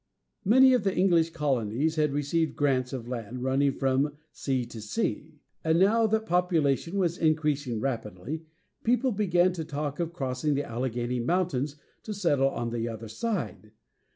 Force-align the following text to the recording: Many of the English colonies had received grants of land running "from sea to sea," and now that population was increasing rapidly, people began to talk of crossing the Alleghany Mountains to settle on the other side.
Many 0.43 0.73
of 0.73 0.83
the 0.83 0.95
English 0.97 1.29
colonies 1.29 1.95
had 1.95 2.11
received 2.11 2.55
grants 2.55 2.91
of 2.91 3.07
land 3.07 3.43
running 3.43 3.73
"from 3.73 4.17
sea 4.31 4.65
to 4.65 4.81
sea," 4.81 5.41
and 5.63 5.77
now 5.77 6.07
that 6.07 6.25
population 6.25 6.97
was 6.97 7.19
increasing 7.19 7.79
rapidly, 7.79 8.43
people 8.83 9.11
began 9.11 9.53
to 9.53 9.63
talk 9.63 9.99
of 9.99 10.11
crossing 10.11 10.55
the 10.55 10.63
Alleghany 10.67 11.19
Mountains 11.19 11.75
to 12.01 12.15
settle 12.15 12.49
on 12.49 12.71
the 12.71 12.87
other 12.87 13.07
side. 13.07 13.73